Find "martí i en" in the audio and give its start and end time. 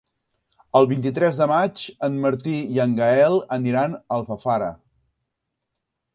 2.23-2.97